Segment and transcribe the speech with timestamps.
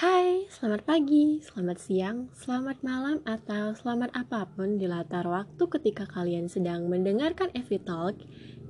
[0.00, 6.08] Hai, selamat pagi, selamat siang, selamat malam, atau selamat apa pun di latar waktu ketika
[6.08, 8.16] kalian sedang mendengarkan Evi Talk,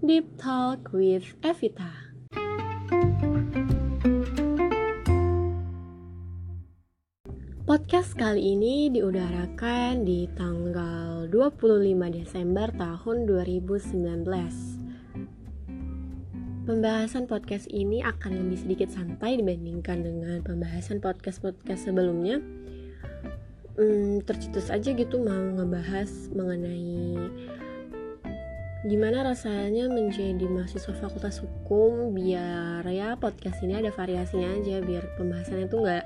[0.02, 2.10] Deep Talk with Evita.
[7.62, 14.79] Podcast kali ini diudarakan di tanggal 25 Desember tahun 2019
[16.60, 22.44] Pembahasan podcast ini akan lebih sedikit santai dibandingkan dengan pembahasan podcast-podcast sebelumnya.
[23.80, 27.16] Hmm, tercetus aja gitu mau ngebahas mengenai
[28.80, 35.68] gimana rasanya menjadi mahasiswa fakultas hukum biar ya podcast ini ada variasinya aja biar pembahasannya
[35.68, 36.04] tuh nggak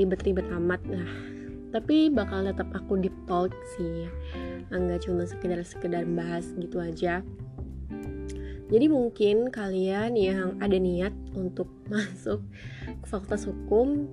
[0.00, 0.80] ribet-ribet amat.
[0.88, 4.10] Nah tapi bakal tetap aku deep talk sih
[4.70, 7.22] nggak cuma sekedar sekedar bahas gitu aja
[8.70, 12.40] jadi mungkin kalian yang ada niat untuk masuk
[12.86, 14.06] ke fakultas hukum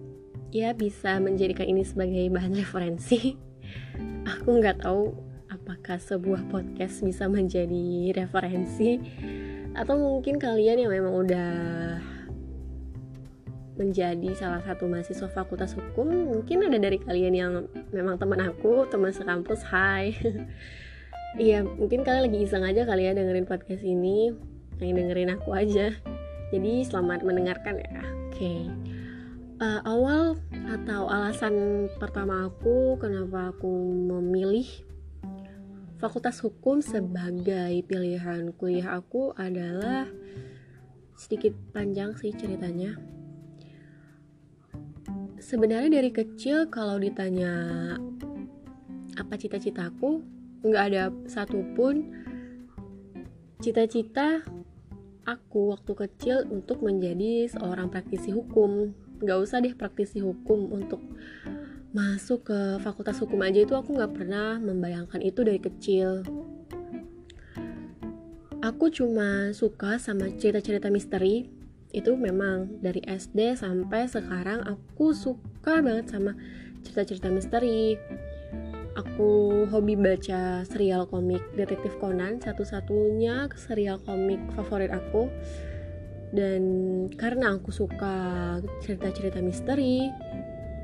[0.49, 3.38] ya bisa menjadikan ini sebagai bahan referensi.
[4.33, 5.14] Aku nggak tahu
[5.53, 8.97] apakah sebuah podcast bisa menjadi referensi
[9.77, 11.53] atau mungkin kalian yang memang udah
[13.77, 17.52] menjadi salah satu mahasiswa fakultas hukum mungkin ada dari kalian yang
[17.94, 20.17] memang teman aku teman sekampus hai
[21.36, 24.31] Iya, mungkin kalian lagi iseng aja kali ya dengerin podcast ini.
[24.80, 25.92] Yang dengerin aku aja.
[26.56, 28.02] Jadi selamat mendengarkan ya.
[28.31, 28.39] Oke.
[28.39, 28.61] Okay.
[29.59, 30.39] uh, eh, awal
[30.72, 33.67] atau alasan pertama aku kenapa aku
[34.08, 34.70] memilih
[35.98, 40.05] fakultas hukum sebagai pilihan kuliah aku adalah
[41.17, 42.94] sedikit panjang sih ceritanya.
[45.42, 47.53] Sebenarnya dari kecil kalau ditanya
[49.17, 52.13] apa cita-citaku nggak ada satupun
[53.61, 54.45] cita-cita
[55.27, 58.95] aku waktu kecil untuk menjadi seorang praktisi hukum.
[59.19, 61.03] Nggak usah deh praktisi hukum untuk
[61.91, 66.23] masuk ke fakultas hukum aja itu aku nggak pernah membayangkan itu dari kecil.
[68.64, 71.52] Aku cuma suka sama cerita-cerita misteri.
[71.93, 76.36] Itu memang dari SD sampai sekarang aku suka banget sama
[76.83, 77.95] cerita-cerita misteri
[78.97, 85.30] aku hobi baca serial komik detektif Conan satu-satunya serial komik favorit aku.
[86.33, 86.63] Dan
[87.15, 90.03] karena aku suka cerita-cerita misteri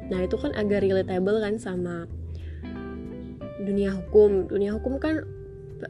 [0.03, 2.07] nah itu kan agak relatable kan sama
[3.63, 4.47] dunia hukum.
[4.47, 5.23] Dunia hukum kan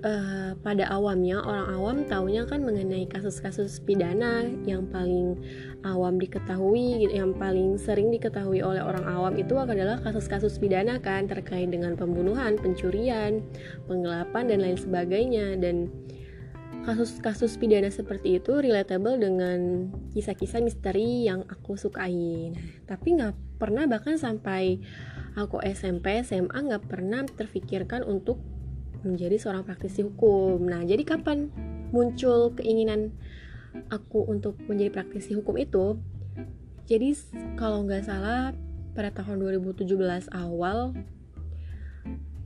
[0.02, 5.38] uh, pada awamnya orang awam taunya kan mengenai kasus-kasus pidana yang paling
[5.86, 11.70] awam diketahui yang paling sering diketahui oleh orang awam itu adalah kasus-kasus pidana kan terkait
[11.70, 13.46] dengan pembunuhan, pencurian,
[13.86, 15.92] penggelapan dan lain sebagainya dan
[16.84, 22.52] kasus-kasus pidana seperti itu relatable dengan kisah-kisah misteri yang aku sukai.
[22.52, 24.84] Nah, tapi nggak pernah bahkan sampai
[25.40, 28.53] aku SMP SMA nggak pernah terfikirkan untuk
[29.04, 30.64] menjadi seorang praktisi hukum.
[30.64, 31.52] Nah, jadi kapan
[31.92, 33.14] muncul keinginan
[33.92, 36.00] aku untuk menjadi praktisi hukum itu?
[36.88, 37.16] Jadi
[37.56, 38.52] kalau nggak salah
[38.94, 39.90] pada tahun 2017
[40.34, 40.94] awal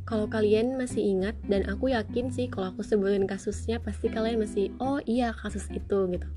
[0.07, 4.72] kalau kalian masih ingat dan aku yakin sih kalau aku sebutin kasusnya pasti kalian masih
[4.79, 6.28] oh iya kasus itu gitu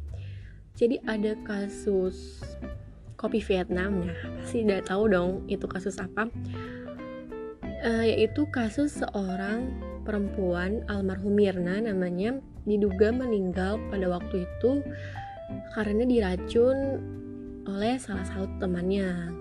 [0.74, 2.42] jadi ada kasus
[3.14, 6.26] kopi Vietnam nah pasti udah tahu dong itu kasus apa
[7.86, 9.70] uh, yaitu kasus seorang
[10.02, 14.84] perempuan almarhum Mirna namanya diduga meninggal pada waktu itu
[15.74, 16.78] karena diracun
[17.66, 19.32] oleh salah satu temannya.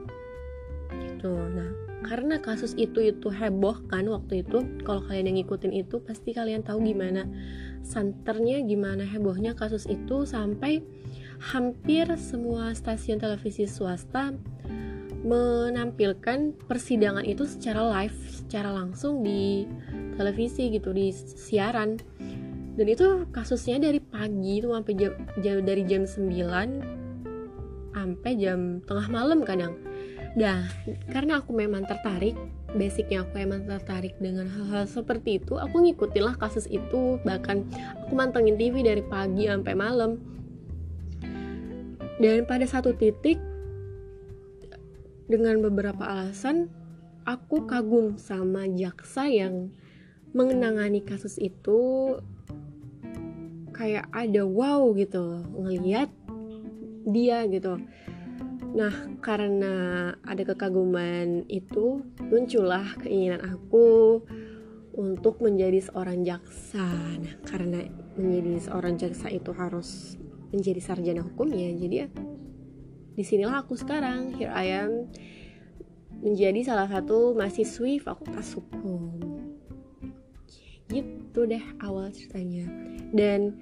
[0.89, 1.31] Gitu.
[1.31, 6.31] Nah karena kasus itu itu heboh kan waktu itu kalau kalian yang ngikutin itu pasti
[6.31, 7.27] kalian tahu gimana
[7.83, 10.79] santernya gimana hebohnya kasus itu sampai
[11.39, 14.31] hampir semua stasiun televisi swasta
[15.19, 19.67] menampilkan persidangan itu secara live, secara langsung di
[20.19, 21.95] televisi gitu, di siaran.
[22.75, 26.99] Dan itu kasusnya dari pagi itu sampai jam, jam dari jam 9
[27.95, 29.75] sampai jam tengah malam kadang.
[30.37, 30.69] Nah,
[31.09, 32.37] karena aku memang tertarik,
[32.77, 37.65] basicnya aku memang tertarik dengan hal-hal seperti itu, aku ngikutin lah kasus itu, bahkan
[38.05, 40.21] aku mantengin TV dari pagi sampai malam.
[42.21, 43.41] Dan pada satu titik
[45.25, 46.69] dengan beberapa alasan
[47.25, 49.69] aku kagum sama jaksa yang
[50.33, 52.13] mengenangani kasus itu
[53.73, 56.11] kayak ada wow gitu ngeliat
[57.07, 57.79] dia gitu.
[58.75, 58.93] Nah
[59.23, 59.73] karena
[60.21, 64.21] ada kekaguman itu muncullah keinginan aku
[64.93, 66.85] untuk menjadi seorang jaksa.
[67.17, 67.87] Nah karena
[68.19, 70.19] menjadi seorang jaksa itu harus
[70.51, 72.07] menjadi sarjana hukum ya jadi ya
[73.15, 74.35] di sinilah aku sekarang.
[74.35, 74.91] Here I am
[76.19, 79.38] menjadi salah satu mahasiswi fakultas hukum
[80.89, 82.65] gitu deh awal ceritanya.
[83.13, 83.55] Dan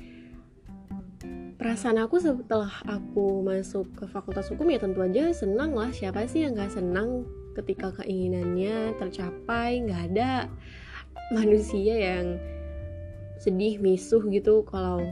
[1.60, 5.92] perasaan aku setelah aku masuk ke fakultas hukum ya tentu aja senang lah.
[5.92, 9.84] Siapa sih yang gak senang ketika keinginannya tercapai?
[9.84, 10.48] Nggak ada
[11.36, 12.40] manusia yang
[13.38, 15.04] sedih misuh gitu kalau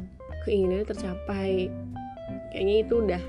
[0.48, 1.68] keinginannya tercapai.
[2.56, 3.24] Kayaknya itu udah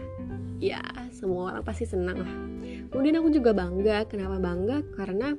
[0.63, 0.81] ya
[1.11, 2.35] semua orang pasti senang lah.
[2.93, 4.07] Kemudian aku juga bangga.
[4.07, 4.87] Kenapa bangga?
[4.95, 5.35] Karena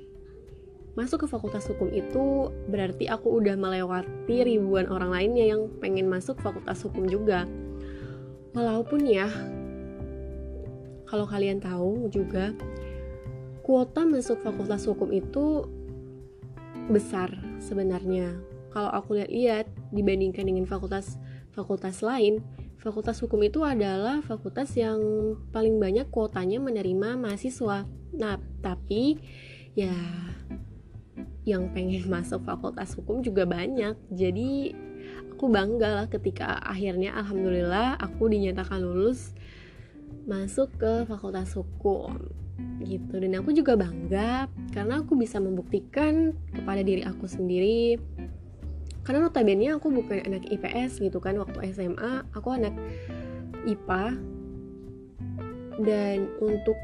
[0.97, 6.41] masuk ke fakultas hukum itu berarti aku udah melewati ribuan orang lainnya yang pengen masuk
[6.41, 7.45] fakultas hukum juga.
[8.57, 9.29] Walaupun ya
[11.05, 12.57] kalau kalian tahu juga
[13.61, 15.69] kuota masuk fakultas hukum itu
[16.89, 17.29] besar
[17.61, 18.33] sebenarnya.
[18.73, 21.21] Kalau aku lihat-lihat dibandingkan dengan fakultas
[21.53, 22.41] fakultas lain
[22.81, 24.97] fakultas hukum itu adalah fakultas yang
[25.53, 27.85] paling banyak kuotanya menerima mahasiswa.
[28.17, 29.21] Nah tapi
[29.77, 29.93] ya
[31.47, 33.95] yang pengen masuk fakultas hukum juga banyak.
[34.11, 34.75] Jadi
[35.31, 39.31] aku bangga lah ketika akhirnya alhamdulillah aku dinyatakan lulus
[40.27, 42.19] masuk ke fakultas hukum
[42.83, 43.15] gitu.
[43.15, 47.95] Dan aku juga bangga karena aku bisa membuktikan kepada diri aku sendiri.
[49.07, 52.75] Karena notabene aku bukan anak IPS gitu kan waktu SMA aku anak
[53.63, 54.19] IPA
[55.79, 56.75] dan untuk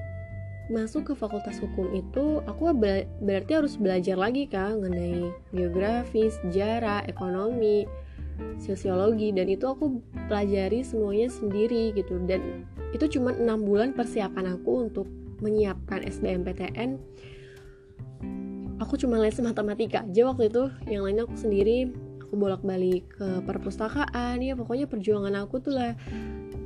[0.72, 2.72] masuk ke fakultas hukum itu aku
[3.20, 7.84] berarti harus belajar lagi kan mengenai geografi, sejarah, ekonomi,
[8.62, 10.00] sosiologi dan itu aku
[10.32, 12.16] pelajari semuanya sendiri gitu.
[12.24, 12.64] Dan
[12.96, 15.08] itu cuma enam bulan persiapan aku untuk
[15.44, 17.02] menyiapkan SBMPTN
[18.84, 21.90] aku cuma les matematika aja waktu itu yang lainnya aku sendiri.
[22.28, 25.94] Aku bolak-balik ke perpustakaan ya pokoknya perjuangan aku tuh lah.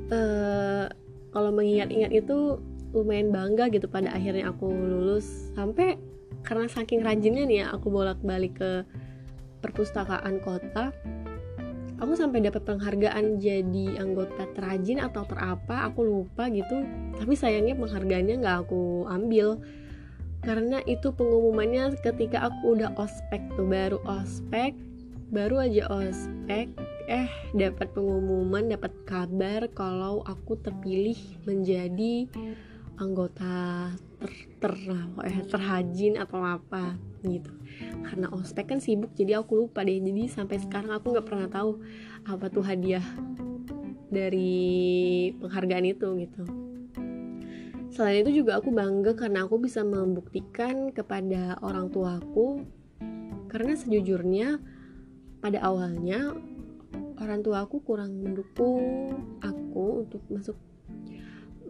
[0.08, 0.88] Uh,
[1.28, 2.56] kalau mengingat-ingat itu
[2.92, 5.52] lumayan bangga gitu pada akhirnya aku lulus.
[5.52, 6.00] Sampai
[6.44, 8.86] karena saking rajinnya nih ya aku bolak-balik ke
[9.58, 10.94] perpustakaan kota
[11.98, 16.86] aku sampai dapat penghargaan jadi anggota terajin atau terapa aku lupa gitu.
[17.18, 19.58] Tapi sayangnya penghargaannya nggak aku ambil.
[20.38, 24.78] Karena itu pengumumannya ketika aku udah ospek tuh baru ospek
[25.28, 26.72] baru aja ospek
[27.04, 32.24] eh dapat pengumuman dapat kabar kalau aku terpilih menjadi
[32.98, 34.74] anggota ter, ter
[35.24, 37.50] eh, terhajin atau apa gitu.
[38.02, 39.98] Karena ospek kan sibuk jadi aku lupa deh.
[39.98, 41.78] Jadi sampai sekarang aku nggak pernah tahu
[42.26, 43.04] apa tuh hadiah
[44.10, 46.42] dari penghargaan itu gitu.
[47.94, 52.62] Selain itu juga aku bangga karena aku bisa membuktikan kepada orang tuaku.
[53.48, 54.60] Karena sejujurnya
[55.40, 56.36] pada awalnya
[57.18, 60.58] orang tua aku kurang mendukung aku untuk masuk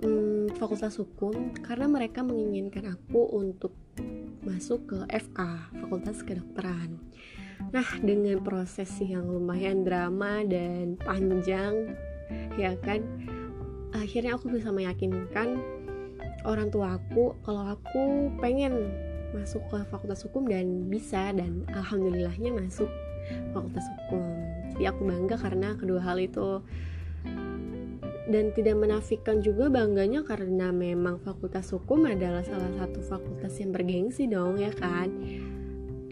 [0.03, 3.75] hmm, fakultas hukum karena mereka menginginkan aku untuk
[4.47, 5.39] masuk ke FK
[5.85, 6.99] Fakultas Kedokteran.
[7.75, 11.93] Nah, dengan proses yang lumayan drama dan panjang,
[12.55, 13.03] ya kan,
[13.93, 15.59] akhirnya aku bisa meyakinkan
[16.47, 18.95] orang tua aku kalau aku pengen
[19.35, 22.89] masuk ke Fakultas Hukum dan bisa dan alhamdulillahnya masuk
[23.53, 24.25] Fakultas Hukum.
[24.79, 26.63] Jadi aku bangga karena kedua hal itu
[28.29, 34.29] dan tidak menafikan juga bangganya karena memang fakultas hukum adalah salah satu fakultas yang bergengsi
[34.29, 35.09] dong ya kan?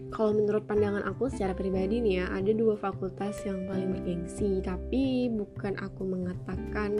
[0.09, 5.29] Kalau menurut pandangan aku secara pribadi nih ya ada dua fakultas yang paling bergengsi tapi
[5.29, 6.97] bukan aku mengatakan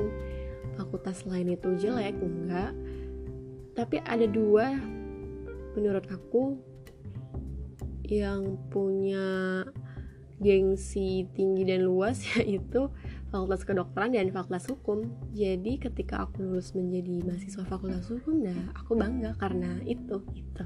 [0.77, 2.77] fakultas lain itu jelek enggak.
[3.73, 4.77] Tapi ada dua
[5.73, 6.61] menurut aku
[8.05, 9.65] yang punya
[10.37, 12.93] gengsi tinggi dan luas yaitu
[13.27, 15.07] fakultas kedokteran dan fakultas hukum.
[15.35, 20.65] Jadi ketika aku lulus menjadi mahasiswa fakultas hukum nah aku bangga karena itu gitu.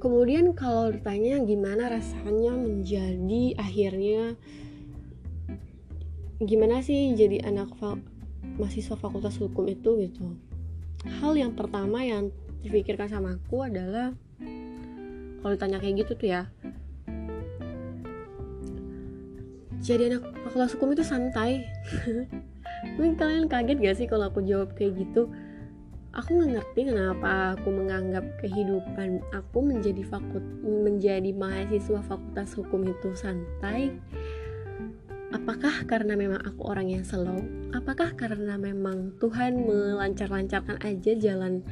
[0.00, 4.40] Kemudian kalau ditanya gimana rasanya menjadi akhirnya
[6.40, 8.00] gimana sih jadi anak fa
[8.56, 10.36] mahasiswa fakultas hukum itu gitu.
[11.20, 12.32] Hal yang pertama yang
[12.64, 14.16] dipikirkan sama aku adalah
[15.40, 16.42] kalau ditanya kayak gitu tuh ya
[19.80, 21.64] jadi anak fakultas hukum itu santai.
[22.96, 25.32] Mungkin kalian kaget gak sih kalau aku jawab kayak gitu?
[26.10, 33.14] Aku nggak ngerti kenapa aku menganggap kehidupan aku menjadi fakult menjadi mahasiswa fakultas hukum itu
[33.14, 33.94] santai.
[35.30, 37.38] Apakah karena memang aku orang yang slow?
[37.70, 41.62] Apakah karena memang Tuhan melancar-lancarkan aja jalan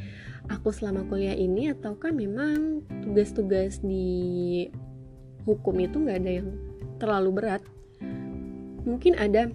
[0.46, 1.74] aku selama kuliah ini?
[1.74, 4.70] Ataukah memang tugas-tugas di
[5.42, 6.48] hukum itu nggak ada yang
[7.02, 7.62] terlalu berat
[8.88, 9.52] mungkin ada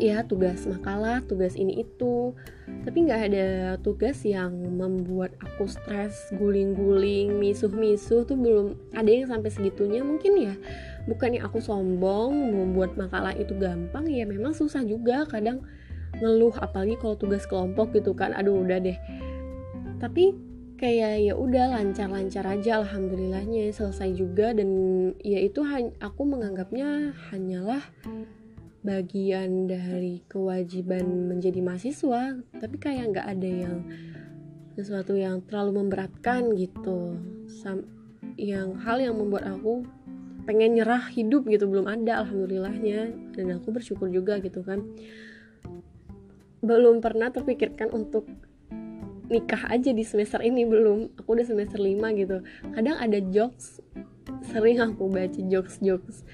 [0.00, 2.32] ya tugas makalah tugas ini itu.
[2.80, 3.46] Tapi nggak ada
[3.84, 10.54] tugas yang membuat aku stres guling-guling misuh-misuh tuh belum ada yang sampai segitunya mungkin ya.
[11.04, 15.60] Bukannya aku sombong membuat makalah itu gampang ya memang susah juga kadang
[16.18, 18.32] ngeluh apalagi kalau tugas kelompok gitu kan.
[18.32, 18.96] Aduh udah deh.
[20.00, 20.49] Tapi
[20.80, 24.56] kayak ya udah lancar-lancar aja alhamdulillahnya selesai juga.
[24.56, 24.70] Dan
[25.20, 25.60] ya itu
[26.00, 27.84] aku menganggapnya hanyalah
[28.80, 33.76] bagian dari kewajiban menjadi mahasiswa tapi kayak nggak ada yang
[34.72, 37.20] sesuatu yang terlalu memberatkan gitu.
[37.44, 37.84] Sam
[38.40, 39.84] yang hal yang membuat aku
[40.48, 43.12] pengen nyerah hidup gitu belum ada alhamdulillahnya.
[43.36, 44.80] Dan aku bersyukur juga gitu kan.
[46.64, 48.24] Belum pernah terpikirkan untuk
[49.30, 51.22] nikah aja di semester ini belum.
[51.22, 52.42] Aku udah semester 5 gitu.
[52.74, 53.78] Kadang ada jokes
[54.50, 56.26] sering aku baca jokes-jokes.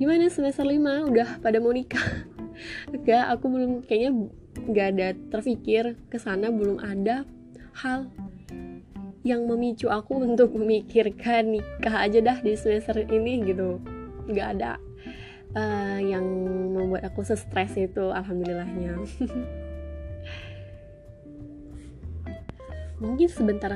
[0.00, 2.26] Gimana semester 5 udah pada mau nikah?
[2.94, 7.22] Enggak aku belum kayaknya nggak ada terpikir ke sana belum ada
[7.78, 8.10] hal
[9.22, 13.78] yang memicu aku untuk memikirkan nikah aja dah di semester ini gitu.
[14.26, 14.80] Nggak ada
[15.56, 16.24] uh, yang
[16.72, 18.98] membuat aku stres itu alhamdulillahnya
[22.98, 23.70] mungkin sebentar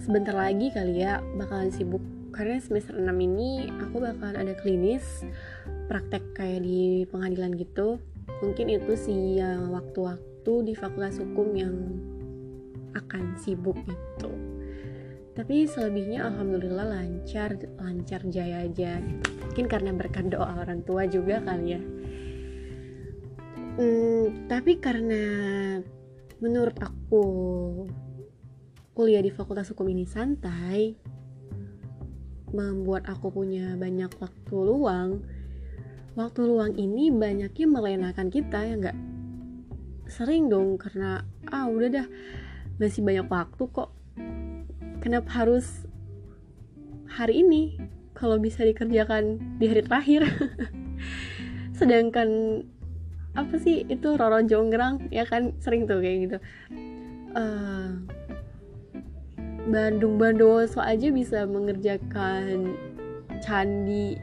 [0.00, 2.00] sebentar lagi kali ya bakalan sibuk.
[2.32, 5.04] Karena semester 6 ini aku bakalan ada klinis
[5.92, 8.00] praktek kayak di pengadilan gitu.
[8.40, 11.76] Mungkin itu sih ya waktu-waktu di fakultas hukum yang
[12.96, 14.32] akan sibuk itu.
[15.32, 19.00] Tapi selebihnya alhamdulillah lancar lancar jaya aja.
[19.48, 21.80] Mungkin karena berkat doa orang tua juga kali ya.
[23.72, 25.24] Hmm, tapi karena
[26.44, 27.24] menurut aku
[28.92, 30.96] kuliah di fakultas hukum ini santai
[32.52, 35.24] membuat aku punya banyak waktu luang
[36.12, 38.98] waktu luang ini banyaknya melenakan kita ya nggak?
[40.12, 42.06] Sering dong karena ah udah dah
[42.76, 43.90] masih banyak waktu kok.
[45.00, 45.88] Kenapa harus
[47.08, 47.80] hari ini
[48.12, 50.28] kalau bisa dikerjakan di hari terakhir?
[51.78, 52.60] Sedangkan
[53.32, 55.56] apa sih itu Roro Jonggrang ya kan?
[55.64, 56.38] Sering tuh kayak gitu.
[57.32, 58.04] Uh,
[59.62, 62.74] Bandung Bandoso aja bisa mengerjakan
[63.38, 64.18] candi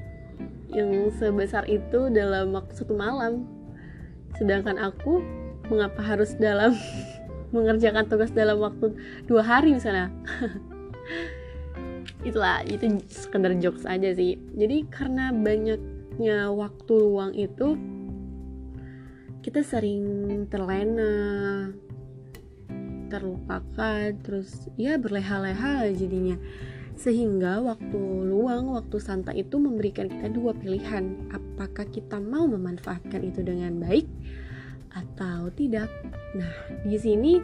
[0.67, 3.47] yang sebesar itu dalam waktu satu malam.
[4.35, 5.23] Sedangkan aku
[5.71, 6.75] mengapa harus dalam
[7.55, 8.91] mengerjakan tugas dalam waktu
[9.31, 10.11] dua hari misalnya?
[12.27, 14.35] Itulah itu sekedar jokes aja sih.
[14.59, 17.79] Jadi karena banyaknya waktu luang itu
[19.39, 20.03] kita sering
[20.51, 21.71] terlena
[23.09, 26.37] terlupakan terus ya berleha-leha jadinya
[26.99, 27.95] sehingga waktu
[28.27, 31.31] luang, waktu santai itu memberikan kita dua pilihan.
[31.31, 34.03] Apakah kita mau memanfaatkan itu dengan baik
[34.91, 35.87] atau tidak?
[36.35, 36.51] Nah,
[36.83, 37.39] di sini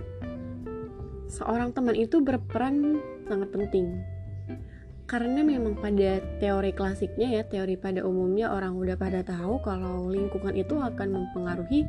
[1.32, 3.00] seorang teman itu berperan
[3.32, 3.96] sangat penting.
[5.08, 10.52] Karena memang pada teori klasiknya ya, teori pada umumnya orang udah pada tahu kalau lingkungan
[10.52, 11.88] itu akan mempengaruhi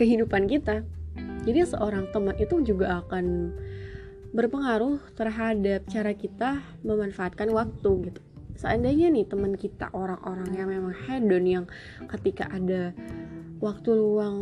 [0.00, 0.88] kehidupan kita
[1.48, 3.56] jadi seorang teman itu juga akan
[4.36, 8.20] berpengaruh terhadap cara kita memanfaatkan waktu gitu.
[8.60, 11.64] Seandainya nih teman kita orang-orang yang memang hedon yang
[12.04, 12.92] ketika ada
[13.64, 14.38] waktu luang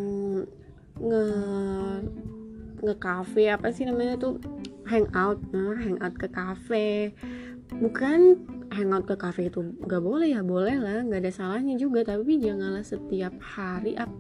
[0.99, 1.27] nge
[2.83, 4.43] nge cafe apa sih namanya tuh
[4.91, 7.15] hangout nah hangout ke cafe.
[7.71, 8.43] Bukan
[8.75, 12.03] hangout ke cafe itu nggak boleh ya boleh lah nggak ada salahnya juga.
[12.03, 14.11] Tapi janganlah setiap hari up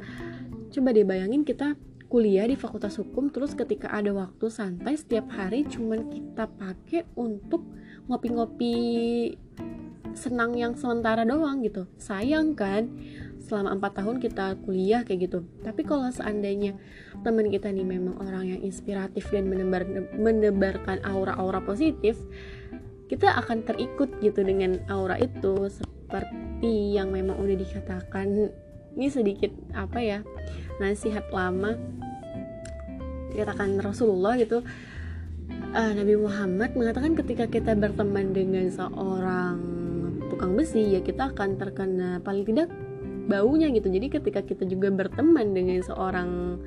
[0.70, 1.74] coba deh bayangin kita
[2.06, 7.66] kuliah di fakultas hukum terus ketika ada waktu santai setiap hari cuman kita pakai untuk
[8.06, 8.74] ngopi-ngopi
[10.16, 11.84] senang yang sementara doang gitu.
[12.00, 12.88] Sayang kan
[13.46, 15.38] selama empat tahun kita kuliah kayak gitu.
[15.62, 16.74] Tapi kalau seandainya
[17.22, 19.86] teman kita nih memang orang yang inspiratif dan menebar,
[20.16, 22.18] menebarkan aura-aura positif
[23.06, 25.70] kita akan terikut gitu dengan aura itu.
[25.70, 28.50] Seperti yang memang udah dikatakan
[28.96, 30.18] ini sedikit apa ya
[30.80, 31.76] nasihat lama
[33.32, 34.64] dikatakan Rasulullah gitu.
[35.76, 39.56] Uh, Nabi Muhammad mengatakan ketika kita berteman dengan seorang
[40.32, 42.72] tukang besi ya kita akan terkena paling tidak
[43.28, 43.92] baunya gitu.
[43.92, 46.60] Jadi ketika kita juga berteman dengan seorang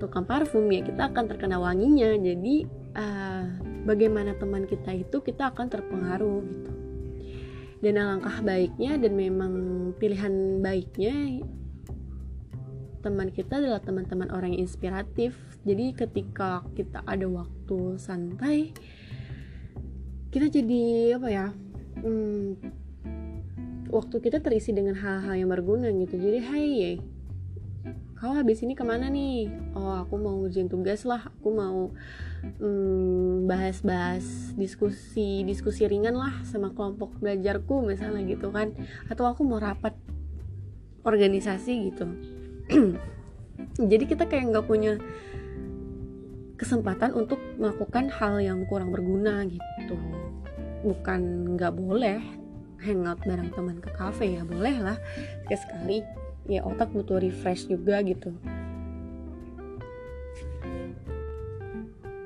[0.00, 2.16] tukang parfum ya kita akan terkena wanginya.
[2.16, 2.64] Jadi
[2.96, 3.44] uh,
[3.84, 6.72] bagaimana teman kita itu kita akan terpengaruh gitu.
[7.78, 9.52] Dan alangkah baiknya dan memang
[10.02, 11.46] pilihan baiknya
[13.00, 15.38] teman kita adalah teman-teman orang yang inspiratif.
[15.62, 18.72] Jadi ketika kita ada waktu santai
[20.28, 21.46] kita jadi apa ya
[22.04, 22.60] hmm,
[23.88, 26.20] waktu kita terisi dengan hal-hal yang berguna gitu.
[26.20, 27.00] Jadi hey
[28.18, 29.46] kau habis ini ke mana nih?
[29.78, 31.94] Oh aku mau ujian tugas lah aku mau
[32.58, 38.74] hmm, bahas-bahas diskusi diskusi ringan lah sama kelompok belajarku misalnya gitu kan.
[39.06, 39.94] Atau aku mau rapat
[41.06, 42.37] organisasi gitu
[43.90, 45.00] jadi kita kayak nggak punya
[46.58, 49.96] kesempatan untuk melakukan hal yang kurang berguna gitu.
[50.82, 52.18] Bukan nggak boleh
[52.82, 54.98] hangout bareng teman ke cafe ya boleh lah.
[55.46, 56.02] Sekali
[56.50, 58.34] ya otak butuh refresh juga gitu.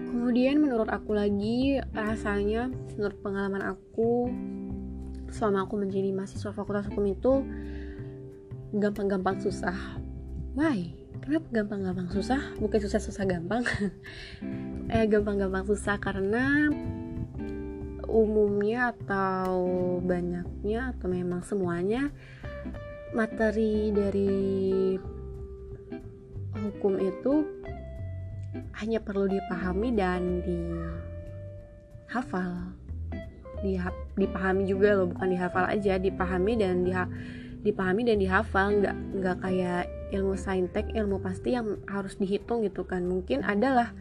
[0.09, 4.33] Kemudian menurut aku lagi rasanya menurut pengalaman aku
[5.33, 7.33] selama aku menjadi mahasiswa fakultas hukum itu
[8.77, 10.02] gampang-gampang susah
[10.53, 10.93] why?
[11.23, 12.41] Kenapa gampang-gampang susah?
[12.59, 13.63] Bukan susah-susah gampang.
[14.93, 16.69] Eh gampang-gampang susah karena
[18.13, 19.57] umumnya atau
[20.05, 22.13] banyaknya atau memang semuanya
[23.17, 24.93] materi dari
[26.53, 27.49] hukum itu
[28.85, 30.45] hanya perlu dipahami dan
[32.05, 32.53] dihafal.
[34.19, 37.09] Dipahami juga loh bukan dihafal aja dipahami dan diha
[37.63, 43.07] dipahami dan dihafal nggak nggak kayak ilmu saintek ilmu pasti yang harus dihitung gitu kan.
[43.07, 43.95] Mungkin adalah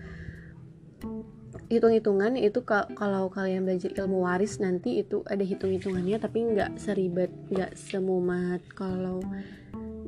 [1.71, 7.77] hitung-hitungan itu kalau kalian belajar ilmu waris nanti itu ada hitung-hitungannya tapi nggak seribet nggak
[7.77, 8.59] semumat.
[8.75, 9.23] Kalau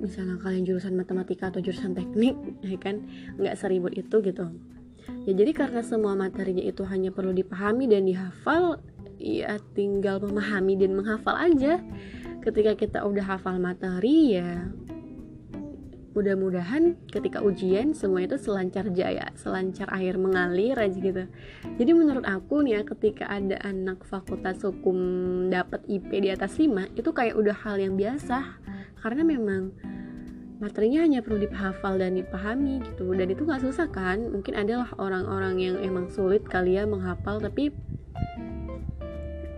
[0.01, 2.36] misalnya kalian jurusan matematika atau jurusan teknik
[2.67, 3.07] ya kan
[3.39, 4.51] nggak seribut itu gitu.
[5.24, 8.79] Ya jadi karena semua materinya itu hanya perlu dipahami dan dihafal
[9.24, 11.79] ya tinggal memahami dan menghafal aja
[12.43, 14.67] ketika kita udah hafal materi ya
[16.13, 21.25] mudah-mudahan ketika ujian semua itu selancar jaya selancar air mengalir aja gitu.
[21.81, 24.97] Jadi menurut aku nih ya ketika ada anak fakultas hukum
[25.50, 28.62] dapat IP di atas 5 itu kayak udah hal yang biasa.
[29.01, 29.73] Karena memang
[30.62, 33.09] materinya hanya perlu dihafal dan dipahami gitu.
[33.17, 34.29] Dan itu nggak susah kan?
[34.29, 37.73] Mungkin adalah orang-orang yang emang sulit kali ya menghafal tapi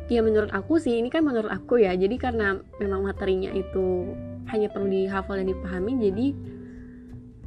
[0.05, 1.93] ya menurut aku sih ini kan menurut aku ya.
[1.97, 4.13] Jadi karena memang materinya itu
[4.53, 6.27] hanya perlu dihafal dan dipahami jadi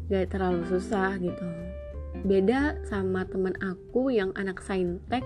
[0.08, 1.46] gak terlalu susah gitu.
[2.26, 5.22] Beda sama teman aku yang anak saintek.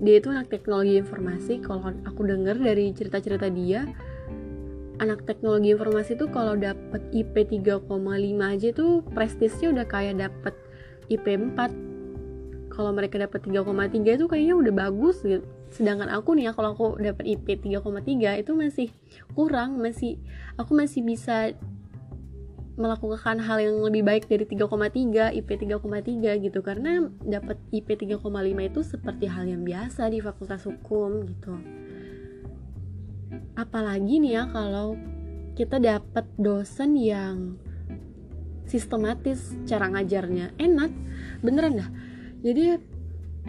[0.00, 1.60] Dia itu anak teknologi informasi.
[1.60, 3.84] Kalau aku dengar dari cerita-cerita dia
[4.96, 7.84] anak teknologi informasi itu kalau dapat IP 3,5
[8.40, 10.54] aja tuh prestisnya udah kayak dapat
[11.12, 16.52] IP 4 kalau mereka dapat 3,3 itu kayaknya udah bagus gitu sedangkan aku nih ya
[16.54, 18.88] kalau aku dapat IP 3,3 itu masih
[19.34, 20.16] kurang masih
[20.56, 21.52] aku masih bisa
[22.76, 26.60] melakukan hal yang lebih baik dari 3,3 IP 3,3 gitu.
[26.60, 28.28] Karena dapat IP 3,5
[28.68, 31.56] itu seperti hal yang biasa di fakultas hukum gitu.
[33.56, 35.00] Apalagi nih ya kalau
[35.56, 37.56] kita dapat dosen yang
[38.68, 40.92] sistematis cara ngajarnya enak
[41.40, 41.90] beneran dah.
[42.44, 42.76] Jadi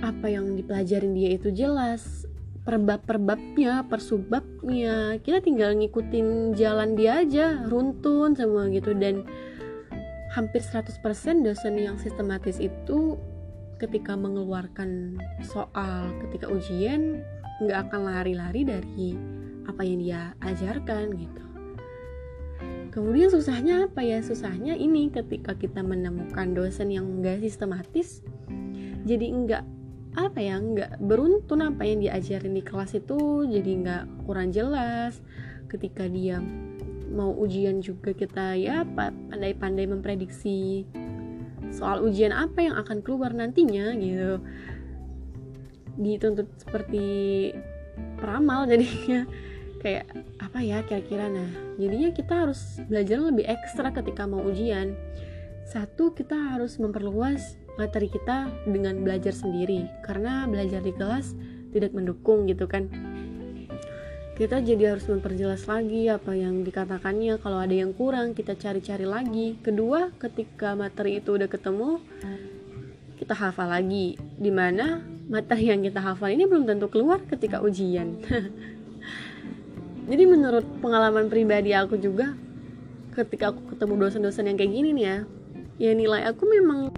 [0.02, 2.26] apa yang dipelajarin dia itu jelas.
[2.68, 5.24] Perbab-perbabnya, persubabnya.
[5.24, 8.92] Kita tinggal ngikutin jalan dia aja runtun semua gitu.
[8.92, 9.24] Dan
[10.36, 11.00] hampir 100%
[11.48, 13.16] dosen yang sistematis itu
[13.80, 17.24] ketika mengeluarkan soal ketika ujian
[17.64, 19.16] nggak akan lari-lari dari
[19.70, 21.44] apa yang dia ajarkan gitu.
[22.92, 24.20] Kemudian susahnya apa ya?
[24.20, 28.26] Susahnya ini ketika kita menemukan dosen yang nggak sistematis
[29.08, 29.64] jadi nggak
[30.17, 35.21] apa ya nggak beruntun apa yang diajarin di kelas itu jadi nggak kurang jelas.
[35.69, 36.41] Ketika dia
[37.13, 40.89] mau ujian juga kita ya pandai-pandai memprediksi
[41.69, 44.41] soal ujian apa yang akan keluar nantinya gitu.
[46.01, 47.06] Dituntut seperti
[48.17, 49.30] peramal jadinya.
[49.86, 50.10] Kayak
[50.41, 54.97] apa ya kira-kira nah jadinya kita harus belajar lebih ekstra ketika mau ujian.
[55.69, 59.86] Satu kita harus memperluas materi kita dengan belajar sendiri.
[60.04, 61.38] Karena belajar di kelas
[61.72, 62.90] tidak mendukung gitu kan.
[64.38, 67.42] Kita jadi harus memperjelas lagi apa yang dikatakannya.
[67.42, 69.58] Kalau ada yang kurang kita cari-cari lagi.
[69.62, 72.02] Kedua ketika materi itu udah ketemu
[73.18, 74.18] kita hafal lagi.
[74.38, 78.22] Di mana materi yang kita hafal ini belum tentu keluar ketika ujian.
[80.10, 82.38] Jadi menurut pengalaman pribadi aku juga
[83.18, 85.18] ketika aku ketemu dosen-dosen yang kayak gini nih ya
[85.82, 86.94] ya nilai aku memang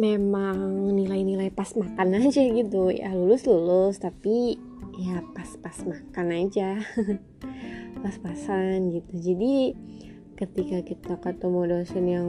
[0.00, 2.88] memang nilai-nilai pas makan aja gitu.
[2.88, 4.56] Ya lulus lulus tapi
[4.96, 6.80] ya pas-pas makan aja.
[8.02, 9.12] Pas-pasan gitu.
[9.12, 9.76] Jadi
[10.40, 12.28] ketika kita ketemu dosen yang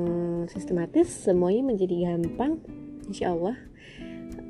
[0.52, 2.60] sistematis semuanya menjadi gampang
[3.08, 3.56] insya Allah.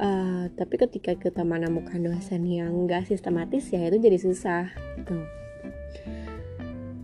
[0.02, 4.66] Uh, tapi ketika kita menemukan dosen yang gak sistematis ya itu jadi susah
[4.98, 5.14] gitu.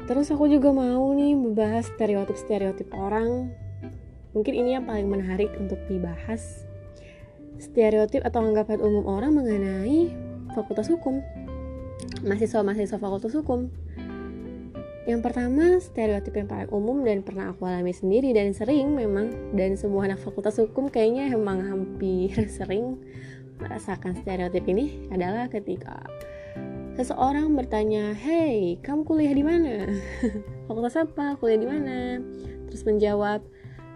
[0.08, 3.54] Terus aku juga mau nih membahas stereotip-stereotip orang
[4.32, 6.68] mungkin ini yang paling menarik untuk dibahas
[7.58, 10.14] stereotip atau anggapan umum orang mengenai
[10.54, 11.24] fakultas hukum
[12.26, 13.70] mahasiswa-mahasiswa fakultas hukum
[15.08, 19.80] yang pertama, stereotip yang paling umum dan pernah aku alami sendiri dan sering memang dan
[19.80, 23.00] semua anak fakultas hukum kayaknya emang hampir sering
[23.56, 26.04] merasakan stereotip ini adalah ketika
[27.00, 29.88] seseorang bertanya, "Hey, kamu kuliah di mana?
[30.68, 31.40] fakultas apa?
[31.40, 32.20] Kuliah di mana?"
[32.68, 33.48] Terus menjawab,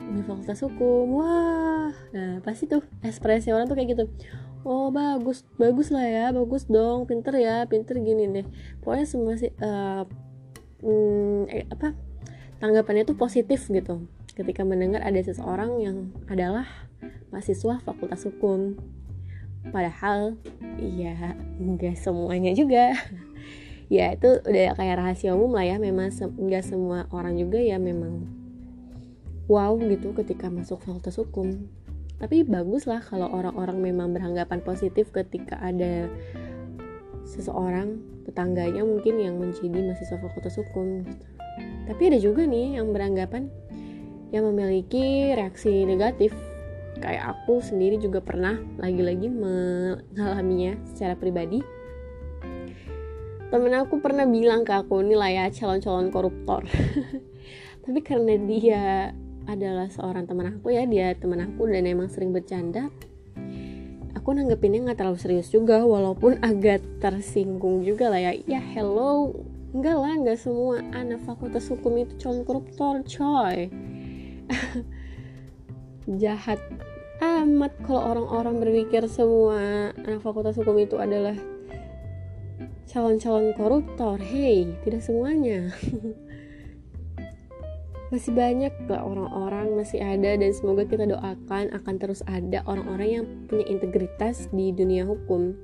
[0.10, 4.06] "Di fakultas hukum." Wah, nah pasti tuh ekspresi orang tuh kayak gitu.
[4.62, 8.46] Oh bagus, bagus lah ya, bagus dong, pinter ya, pinter gini deh.
[8.82, 10.06] Pokoknya semua sih uh,
[10.82, 11.98] hmm, eh, apa
[12.62, 14.06] tanggapannya tuh positif gitu
[14.38, 15.98] ketika mendengar ada seseorang yang
[16.30, 16.66] adalah
[17.34, 18.78] mahasiswa fakultas hukum
[19.70, 20.38] padahal
[20.78, 22.98] ya nggak semuanya juga
[23.94, 27.78] ya itu udah kayak rahasia umum lah ya memang nggak se semua orang juga ya
[27.78, 28.41] memang
[29.50, 31.70] wow gitu ketika masuk fakultas hukum.
[32.22, 36.06] Tapi bagus lah kalau orang-orang memang beranggapan positif ketika ada
[37.26, 37.98] seseorang
[38.30, 41.26] tetangganya mungkin yang menjadi mahasiswa fakultas hukum gitu.
[41.90, 43.52] tapi ada juga nih yang beranggapan
[44.32, 46.32] yang memiliki reaksi negatif.
[47.02, 51.60] Kayak aku sendiri juga pernah lagi-lagi mengalaminya secara pribadi.
[53.52, 56.64] Temen aku pernah bilang ke aku ini lah ya calon-calon koruptor.
[57.84, 59.12] Tapi karena dia
[59.50, 62.92] adalah seorang teman aku ya dia teman aku dan emang sering bercanda.
[64.18, 68.32] Aku nanggepinnya nggak terlalu serius juga walaupun agak tersinggung juga lah ya.
[68.46, 69.34] Ya hello.
[69.72, 73.72] Enggak lah enggak semua anak fakultas hukum itu calon koruptor coy.
[76.22, 76.60] Jahat
[77.22, 81.38] amat kalau orang-orang berpikir semua anak fakultas hukum itu adalah
[82.92, 84.20] calon-calon koruptor.
[84.20, 85.72] Hey tidak semuanya
[88.12, 93.26] masih banyak gak orang-orang masih ada dan semoga kita doakan akan terus ada orang-orang yang
[93.48, 95.56] punya integritas di dunia hukum.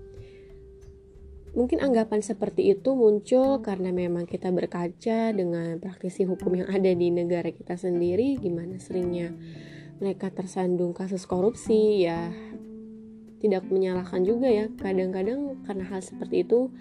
[1.52, 7.12] Mungkin anggapan seperti itu muncul karena memang kita berkaca dengan praktisi hukum yang ada di
[7.12, 9.34] negara kita sendiri gimana seringnya
[9.98, 12.30] mereka tersandung kasus korupsi ya
[13.38, 14.66] tidak menyalahkan juga ya.
[14.78, 16.72] Kadang-kadang karena hal seperti itu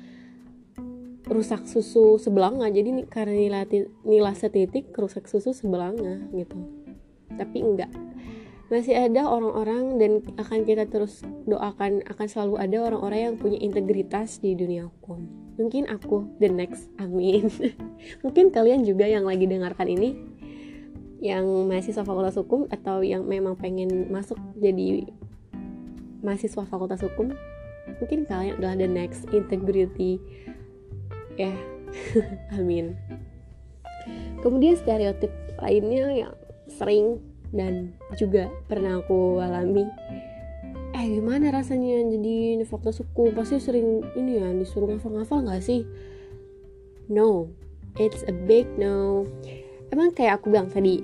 [1.26, 2.70] rusak susu sebelanga.
[2.70, 3.60] Jadi karena nila,
[4.06, 6.56] nila setitik rusak susu sebelanga gitu.
[7.34, 7.90] Tapi enggak.
[8.66, 10.12] Masih ada orang-orang dan
[10.42, 15.22] akan kita terus doakan akan selalu ada orang-orang yang punya integritas di dunia hukum.
[15.54, 17.46] Mungkin aku the next amin.
[18.26, 20.18] Mungkin kalian juga yang lagi dengarkan ini
[21.22, 25.06] yang mahasiswa fakultas hukum atau yang memang pengen masuk jadi
[26.26, 27.38] mahasiswa fakultas hukum.
[28.02, 30.18] Mungkin kalian adalah the next integrity
[31.38, 31.52] ya.
[32.58, 32.96] Amin.
[34.42, 36.34] Kemudian stereotip lainnya yang
[36.68, 37.22] sering
[37.54, 39.86] dan juga pernah aku alami.
[40.96, 45.84] Eh gimana rasanya jadi fakultas hukum pasti sering ini ya disuruh ngafal-ngafal nggak sih?
[47.08, 47.50] No.
[47.96, 49.24] It's a big no.
[49.88, 51.00] Emang kayak aku bilang tadi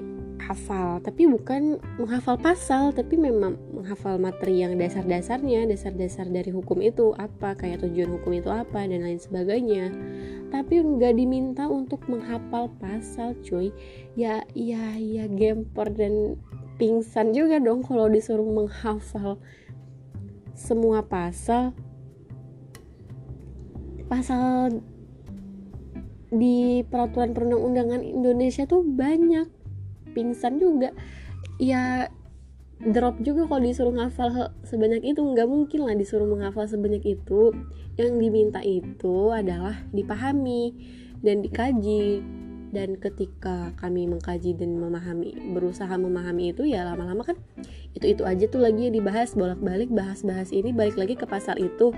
[0.49, 7.15] hafal tapi bukan menghafal pasal tapi memang menghafal materi yang dasar-dasarnya dasar-dasar dari hukum itu
[7.15, 9.95] apa kayak tujuan hukum itu apa dan lain sebagainya.
[10.51, 13.71] Tapi nggak diminta untuk menghafal pasal cuy.
[14.19, 16.37] Ya ya ya gemper dan
[16.77, 19.39] pingsan juga dong kalau disuruh menghafal
[20.59, 21.73] semua pasal.
[24.11, 24.83] Pasal
[26.33, 29.62] di peraturan perundang-undangan Indonesia tuh banyak
[30.13, 30.93] pingsan juga.
[31.59, 32.09] Ya
[32.83, 35.21] drop juga kalau disuruh ngafal sebanyak itu.
[35.21, 37.53] Nggak mungkin lah disuruh menghafal sebanyak itu.
[37.97, 40.77] Yang diminta itu adalah dipahami
[41.21, 42.23] dan dikaji.
[42.73, 47.37] Dan ketika kami mengkaji dan memahami berusaha memahami itu ya lama-lama kan
[47.93, 49.37] itu itu aja tuh lagi dibahas.
[49.37, 51.93] Bolak-balik bahas-bahas ini balik lagi ke pasar itu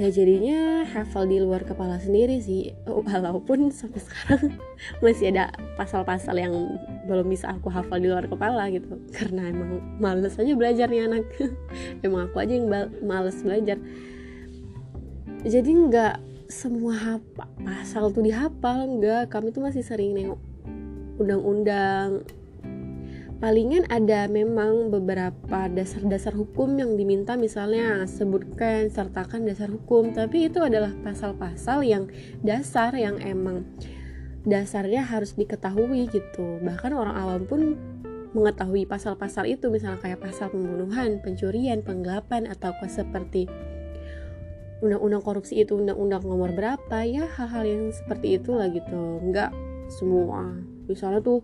[0.00, 2.72] ya jadinya hafal di luar kepala sendiri sih.
[2.88, 4.56] Walaupun sampai sekarang
[5.04, 6.56] masih ada pasal-pasal yang
[7.04, 8.96] belum bisa aku hafal di luar kepala gitu.
[9.12, 11.28] Karena emang males aja belajar nih anak.
[12.06, 12.72] Emang aku aja yang
[13.04, 13.76] males belajar.
[15.44, 16.16] Jadi nggak
[16.48, 17.20] semua
[17.60, 20.40] pasal tuh dihafal enggak kami tuh masih sering nengok
[21.20, 22.24] undang-undang
[23.40, 30.12] palingan ada memang beberapa dasar-dasar hukum yang diminta misalnya sebutkan sertakan dasar hukum.
[30.12, 32.12] Tapi itu adalah pasal-pasal yang
[32.44, 33.64] dasar yang emang
[34.44, 36.60] dasarnya harus diketahui gitu.
[36.60, 37.60] Bahkan orang awam pun
[38.36, 43.50] mengetahui pasal-pasal itu misalnya kayak pasal pembunuhan pencurian penggelapan atau seperti
[44.84, 49.18] undang-undang korupsi itu undang-undang nomor berapa ya hal-hal yang seperti itulah gitu.
[49.32, 49.50] Nggak
[49.88, 50.60] semua.
[50.86, 51.40] Misalnya tuh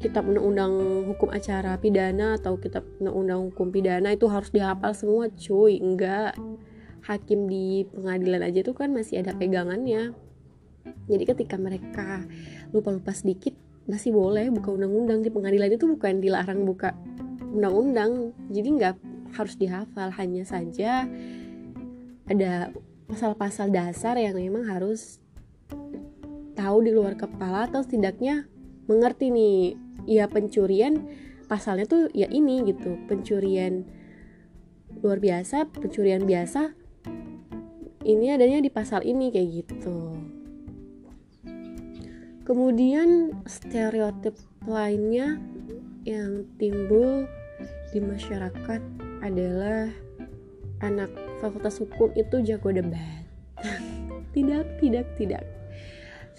[0.00, 0.72] kitab undang-undang
[1.12, 5.76] hukum acara pidana atau kitab undang-undang hukum pidana itu harus dihafal semua cuy.
[5.76, 6.34] Enggak.
[7.04, 10.16] Hakim di pengadilan aja tuh kan masih ada pegangannya.
[11.04, 12.24] Jadi ketika mereka
[12.72, 13.52] lupa-lupa sedikit
[13.84, 15.20] masih boleh buka undang-undang.
[15.20, 16.96] Di pengadilan itu bukan dilarang buka
[17.52, 18.32] undang-undang.
[18.48, 18.96] Jadi nggak
[19.36, 20.08] harus dihafal.
[20.16, 21.04] Hanya saja
[22.24, 22.72] ada
[23.04, 25.20] pasal-pasal dasar yang memang harus
[26.56, 28.48] tahu di luar kepala atau setidaknya
[28.86, 31.08] mengerti nih ya pencurian
[31.50, 33.84] pasalnya tuh ya ini gitu pencurian
[35.00, 36.76] luar biasa pencurian biasa
[38.00, 40.16] ini adanya di pasal ini kayak gitu.
[42.48, 44.34] Kemudian stereotip
[44.64, 45.38] lainnya
[46.08, 47.28] yang timbul
[47.92, 48.80] di masyarakat
[49.20, 49.92] adalah
[50.80, 51.12] anak
[51.44, 53.22] fakultas hukum itu jago debat.
[54.30, 55.42] Tidak tidak tidak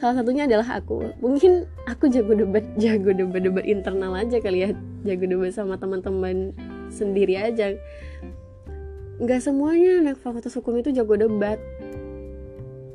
[0.01, 1.13] salah satunya adalah aku.
[1.21, 4.73] Mungkin aku jago debat jago debat debat internal aja kali ya.
[5.05, 6.57] Jago debat sama teman-teman
[6.89, 7.77] sendiri aja.
[9.21, 11.61] Nggak semuanya anak fakultas hukum itu jago debat.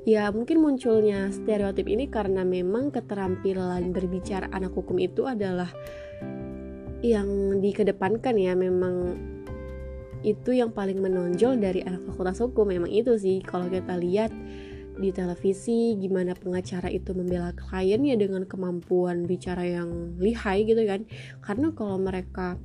[0.02, 5.70] Ya mungkin munculnya stereotip ini karena memang keterampilan berbicara anak hukum itu adalah
[7.06, 8.58] yang dikedepankan ya.
[8.58, 9.14] Memang
[10.26, 13.38] itu yang paling menonjol dari anak fakultas hukum memang itu sih.
[13.46, 14.34] Kalau kita lihat
[14.96, 21.04] di televisi gimana pengacara itu membela kliennya dengan kemampuan bicara yang lihai gitu kan.
[21.44, 22.56] Karena kalau mereka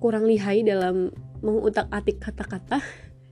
[0.00, 1.12] kurang lihai dalam
[1.44, 2.80] mengutak-atik kata-kata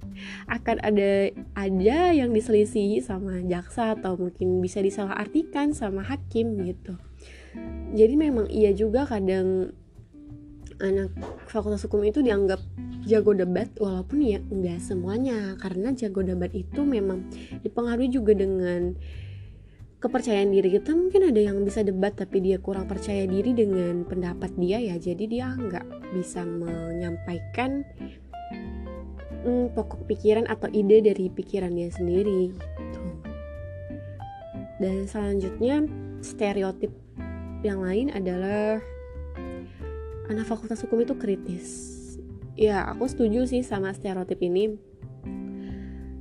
[0.57, 6.97] akan ada ada yang diselisihi sama jaksa atau mungkin bisa disalahartikan sama hakim gitu.
[7.97, 9.73] Jadi memang iya juga kadang
[10.79, 11.11] anak
[11.51, 12.62] fakultas hukum itu dianggap
[13.07, 15.55] jago debat walaupun ya enggak semuanya.
[15.59, 17.27] Karena jago debat itu memang
[17.62, 18.95] dipengaruhi juga dengan
[19.99, 20.95] kepercayaan diri kita.
[20.95, 24.97] Mungkin ada yang bisa debat tapi dia kurang percaya diri dengan pendapat dia ya.
[24.99, 27.83] Jadi dia nggak bisa menyampaikan
[29.45, 33.01] hmm, pokok pikiran atau ide dari pikiran dia sendiri gitu.
[34.79, 35.88] dan selanjutnya
[36.23, 36.93] stereotip
[37.67, 38.79] yang lain adalah
[40.29, 41.97] anak fakultas hukum itu kritis.
[42.55, 44.77] Ya aku setuju sih sama stereotip ini.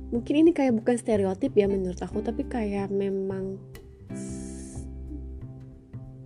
[0.08, 3.60] Mungkin ini kayak bukan stereotip ya menurut aku tapi kayak memang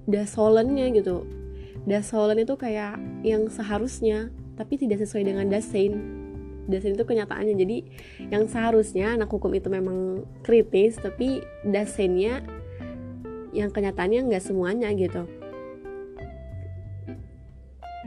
[0.07, 1.27] dasolennya gitu.
[1.83, 5.99] Dasolen itu kayak yang seharusnya tapi tidak sesuai dengan dasein.
[6.71, 7.59] Dasein itu kenyataannya.
[7.59, 7.77] Jadi
[8.31, 12.47] yang seharusnya anak hukum itu memang kritis tapi daseinnya
[13.51, 15.27] yang kenyataannya nggak semuanya gitu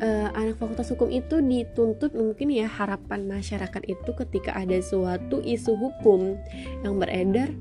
[0.01, 5.75] uh, anak fakultas hukum itu dituntut mungkin ya harapan masyarakat itu ketika ada suatu isu
[5.77, 6.35] hukum
[6.83, 7.51] yang beredar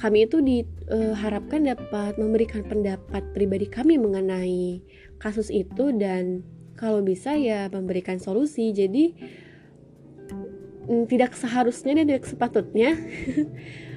[0.00, 4.80] kami itu diharapkan uh, dapat memberikan pendapat pribadi kami mengenai
[5.20, 6.40] kasus itu dan
[6.80, 8.72] kalau bisa ya memberikan solusi.
[8.72, 9.12] Jadi
[10.88, 12.96] mm, tidak seharusnya dan tidak sepatutnya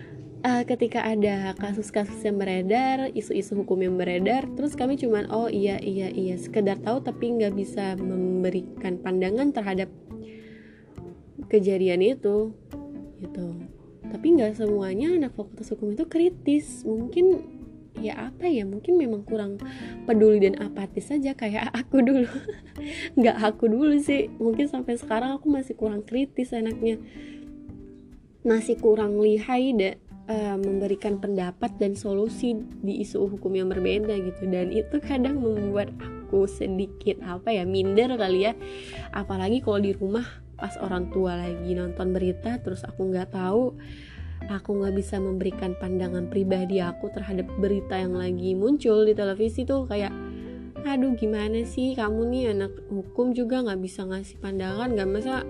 [0.44, 5.80] uh, ketika ada kasus-kasus yang beredar, isu-isu hukum yang beredar, terus kami cuman oh iya
[5.80, 6.36] iya iya.
[6.36, 9.90] Sekedar tahu tapi nggak bisa memberikan pandangan terhadap
[11.48, 12.52] kejadian itu,
[13.24, 13.48] gitu.
[14.04, 17.42] Tapi nggak semuanya anak fakultas hukum itu kritis, mungkin
[17.94, 19.62] ya apa ya mungkin memang kurang
[20.10, 22.30] peduli dan apatis saja kayak aku dulu.
[23.16, 24.28] Nggak aku dulu sih.
[24.38, 27.00] Mungkin sampai sekarang aku masih kurang kritis anaknya.
[28.44, 34.48] Masih kurang lihai deh uh, memberikan pendapat dan solusi di isu hukum yang berbeda gitu.
[34.48, 38.54] Dan itu kadang membuat aku sedikit apa ya minder kali ya.
[39.12, 43.74] Apalagi kalau di rumah pas orang tua lagi nonton berita terus aku nggak tahu
[44.48, 49.88] aku nggak bisa memberikan pandangan pribadi aku terhadap berita yang lagi muncul di televisi tuh
[49.88, 50.14] kayak
[50.84, 51.96] aduh gimana sih?
[51.96, 55.48] Kamu nih anak hukum juga nggak bisa ngasih pandangan nggak masa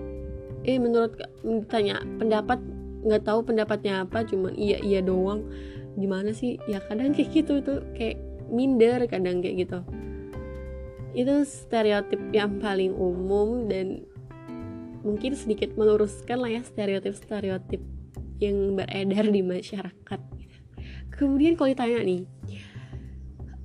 [0.64, 1.20] eh menurut
[1.68, 2.62] tanya pendapat
[3.04, 5.44] nggak tahu pendapatnya apa cuman iya iya doang.
[5.94, 6.58] Gimana sih?
[6.66, 8.18] Ya kadang kayak gitu tuh kayak
[8.50, 9.78] minder kadang kayak gitu.
[11.14, 14.02] Itu stereotip yang paling umum dan
[15.04, 17.82] mungkin sedikit meluruskan lah ya stereotip-stereotip
[18.40, 20.20] yang beredar di masyarakat.
[21.14, 22.22] Kemudian kalau ditanya nih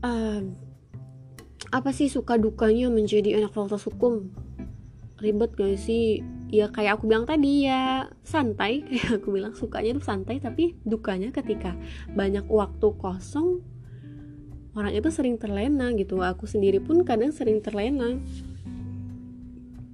[0.05, 0.53] um,
[1.69, 4.29] apa sih suka dukanya menjadi anak fakultas hukum?
[5.19, 8.81] Ribet gak sih ya kayak aku bilang tadi ya santai.
[8.89, 11.77] Kayak aku bilang sukanya tuh santai tapi dukanya ketika
[12.11, 13.61] banyak waktu kosong
[14.73, 16.19] orang itu sering terlena gitu.
[16.25, 18.17] Aku sendiri pun kadang sering terlena.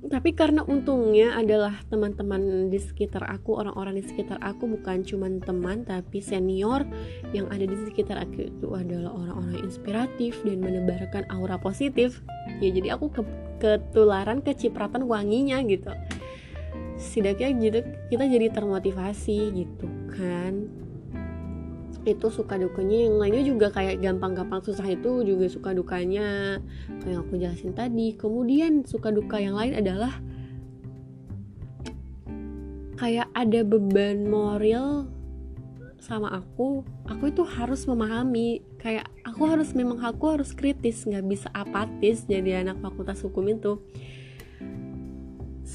[0.06, 5.82] Tapi karena untungnya adalah teman-teman di sekitar aku orang-orang di sekitar aku bukan cuma teman
[5.82, 6.86] tapi senior
[7.34, 12.22] yang ada di sekitar aku itu adalah orang-orang inspiratif dan menebarkan aura positif.
[12.62, 13.22] Ya jadi aku ke
[13.58, 15.90] ketularan kecipratan wanginya gitu
[16.96, 17.80] setidaknya gitu
[18.12, 20.68] kita jadi termotivasi gitu kan.
[22.06, 26.62] Itu suka dukanya yang lainnya juga kayak gampang-gampang susah itu juga suka dukanya.
[27.02, 28.14] Kayak aku jelasin tadi.
[28.14, 30.14] Kemudian suka duka yang lain adalah
[32.96, 35.10] kayak ada beban moral
[35.98, 36.86] sama aku.
[37.10, 42.62] Aku itu harus memahami kayak aku harus memang aku harus kritis nggak bisa apatis jadi
[42.62, 43.82] anak fakultas hukum itu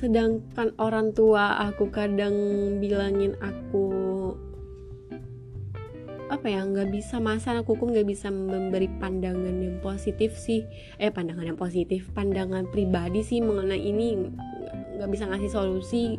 [0.00, 2.32] sedangkan orang tua aku kadang
[2.80, 3.92] bilangin aku
[6.32, 10.64] apa ya nggak bisa masa anak hukum nggak bisa memberi pandangan yang positif sih.
[10.96, 14.30] Eh pandangan yang positif pandangan pribadi sih mengenai ini
[14.96, 16.16] nggak bisa ngasih solusi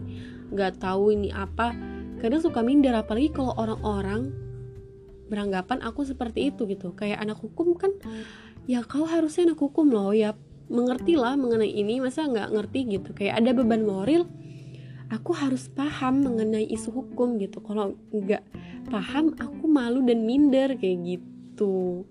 [0.54, 1.74] nggak tahu ini apa.
[2.22, 4.30] Kadang suka minder apalagi kalau orang-orang
[5.32, 6.94] beranggapan aku seperti itu gitu.
[6.94, 7.96] Kayak anak hukum kan
[8.70, 10.38] ya kau harusnya anak hukum loh ya
[10.72, 13.12] mengerti lah mengenai ini masa nggak ngerti gitu.
[13.12, 14.24] Kayak ada beban moral
[15.12, 17.60] aku harus paham mengenai isu hukum gitu.
[17.60, 18.44] Kalau nggak
[18.88, 22.08] paham aku malu dan minder kayak gitu.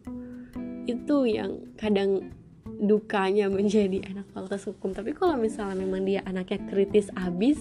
[0.84, 2.36] Itu yang kadang
[2.80, 4.92] dukanya menjadi anak fakultas hukum.
[4.92, 7.58] Tapi kalau misalnya memang dia anaknya kritis abis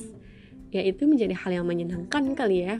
[0.69, 2.77] ya itu menjadi hal yang menyenangkan kali ya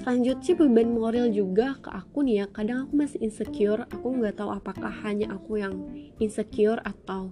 [0.00, 2.46] selanjutnya beban moral juga ke aku nih ya.
[2.50, 5.74] Kadang aku masih insecure aku nggak tahu apakah hanya aku yang
[6.18, 7.30] insecure atau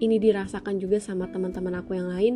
[0.00, 2.34] ini dirasakan juga sama teman-teman aku yang lain.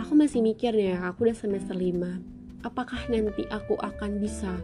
[0.00, 4.58] Aku masih mikir nih ya aku udah semester 5 apakah nanti aku akan bisa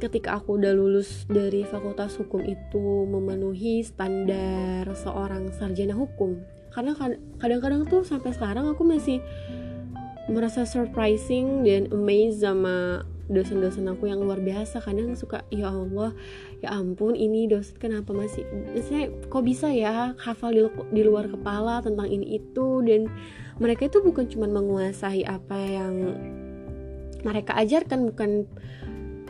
[0.00, 6.40] ketika aku udah lulus dari fakultas hukum itu memenuhi standar seorang sarjana hukum?
[6.72, 6.96] Karena
[7.36, 9.20] kadang-kadang tuh sampai sekarang aku masih
[10.30, 14.82] merasa surprising dan amazed sama dosen-dosen aku yang luar biasa.
[14.82, 16.14] Kadang suka ya Allah
[16.62, 20.62] ya ampun ini dosen kenapa masih misalnya kok bisa ya hafal di,
[20.94, 22.82] di luar kepala tentang ini itu?
[22.86, 23.10] Dan
[23.58, 25.94] mereka itu bukan cuma menguasai apa yang
[27.20, 28.48] mereka ajarkan bukan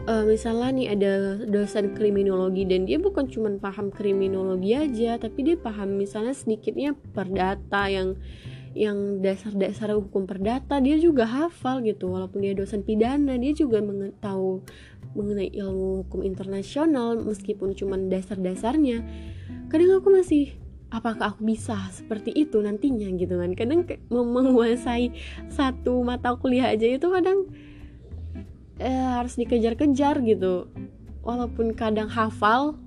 [0.07, 1.13] uh, misalnya nih ada
[1.45, 7.91] dosen kriminologi dan dia bukan cuma paham kriminologi aja tapi dia paham misalnya sedikitnya perdata
[7.91, 8.17] yang
[8.71, 12.11] yang dasar-dasar hukum perdata dia juga hafal gitu.
[12.11, 13.83] Walaupun dia dosen pidana dia juga
[14.23, 14.63] tahu
[15.19, 19.03] mengenai ilmu hukum internasional meskipun cuma dasar-dasarnya.
[19.67, 20.55] Kadang aku masih
[20.91, 23.11] apakah aku bisa seperti itu nantinya?
[23.19, 23.55] gitu kan.
[23.59, 25.11] Kadang menguasai
[25.51, 27.51] satu mata kuliah aja itu kadang
[28.79, 30.71] eh, harus dikejar-kejar gitu.
[31.27, 32.79] Walaupun kadang hafal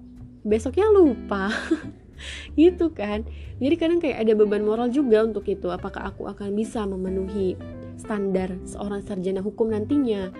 [0.43, 1.51] besoknya lupa
[2.59, 3.25] gitu kan
[3.57, 7.55] jadi kadang kayak ada beban moral juga untuk itu apakah aku akan bisa memenuhi
[7.97, 10.33] standar seorang sarjana hukum nantinya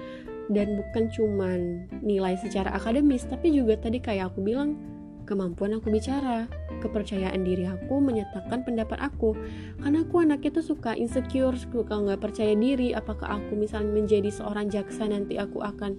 [0.52, 4.76] dan bukan cuman nilai secara akademis tapi juga tadi kayak aku bilang
[5.24, 6.52] kemampuan aku bicara,
[6.84, 9.36] kepercayaan diri aku menyatakan pendapat aku.
[9.80, 12.92] Karena aku anaknya tuh suka insecure, suka nggak percaya diri.
[12.92, 15.96] Apakah aku misalnya menjadi seorang jaksa nanti aku akan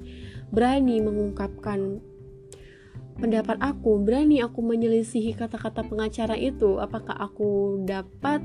[0.52, 2.04] berani mengungkapkan
[3.18, 6.78] pendapat aku, berani aku menyelisihi kata-kata pengacara itu.
[6.82, 8.42] Apakah aku dapat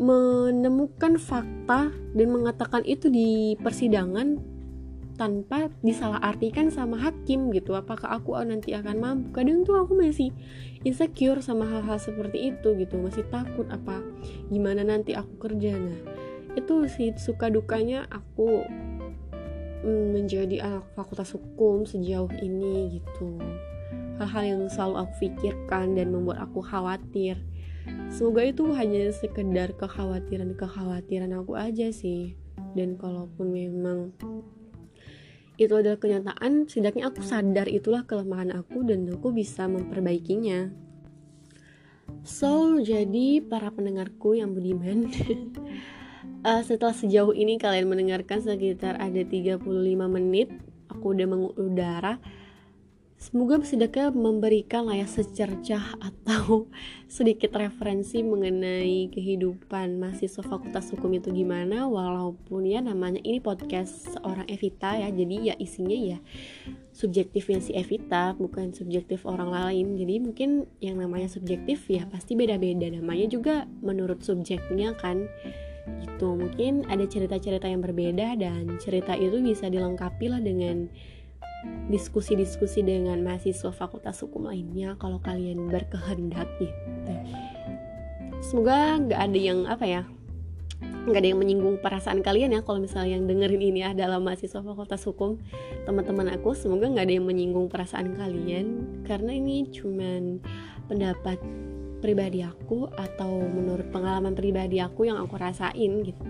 [0.00, 4.60] menemukan fakta dan mengatakan itu di persidangan
[5.20, 10.32] tanpa disalahartikan sama hakim gitu apakah aku nanti akan mampu kadang tuh aku masih
[10.80, 14.00] insecure sama hal-hal seperti itu gitu masih takut apa
[14.48, 16.00] gimana nanti aku kerja nah
[16.56, 18.64] itu sih suka dukanya aku
[19.84, 23.40] menjadi anak fakultas hukum sejauh ini gitu.
[24.20, 27.40] Hal-hal yang selalu aku pikirkan dan membuat aku khawatir.
[28.12, 32.36] Semoga itu hanya sekedar kekhawatiran-kekhawatiran aku aja sih.
[32.76, 34.12] Dan kalaupun memang
[35.60, 40.72] itu adalah kenyataan setidaknya aku sadar itulah kelemahan aku dan aku bisa memperbaikinya.
[42.24, 45.08] So jadi para pendengarku yang budiman
[46.44, 49.60] uh, setelah sejauh ini kalian mendengarkan sekitar ada 35
[50.08, 50.48] menit
[50.88, 52.18] aku udah mengudara
[53.20, 56.72] Semoga setidaknya memberikan lah ya secercah atau
[57.20, 61.84] sedikit referensi mengenai kehidupan mahasiswa fakultas hukum itu gimana.
[61.84, 66.18] Walaupun ya namanya ini podcast seorang Evita ya jadi ya isinya ya
[66.96, 70.00] subjektifnya si Evita bukan subjektif orang lain.
[70.00, 72.88] Jadi mungkin yang namanya subjektif ya pasti beda-beda.
[72.88, 75.28] Namanya juga menurut subjeknya kan
[76.04, 76.36] gitu.
[76.36, 80.88] Mungkin ada cerita-cerita yang berbeda dan cerita itu bisa dilengkapi lah dengan
[81.92, 87.14] diskusi-diskusi dengan mahasiswa fakultas hukum lainnya kalau kalian berkehendak gitu.
[88.40, 90.02] Semoga nggak ada yang apa ya
[90.80, 95.04] nggak ada yang menyinggung perasaan kalian ya kalau misalnya yang dengerin ini adalah mahasiswa fakultas
[95.04, 95.36] hukum.
[95.84, 98.66] Teman-teman aku semoga nggak ada yang menyinggung perasaan kalian.
[99.04, 100.40] Karena ini cuman
[100.88, 101.40] pendapat
[102.00, 106.24] pribadi aku atau menurut pengalaman pribadi aku yang aku rasain gitu.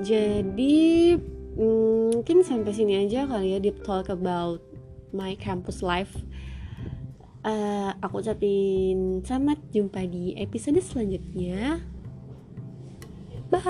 [0.00, 1.16] Jadi
[1.56, 4.60] mungkin sampai sini aja kali ya deep talk about
[5.10, 6.14] my campus life.
[7.46, 11.80] Uh, aku ucapin selamat jumpa di episode selanjutnya.
[13.50, 13.62] Bye